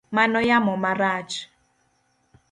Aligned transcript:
Mano 0.15 0.39
yamo 0.49 0.73
marach. 0.83 1.33